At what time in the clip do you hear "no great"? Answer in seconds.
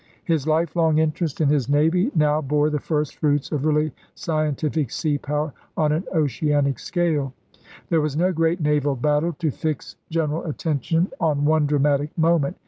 8.17-8.59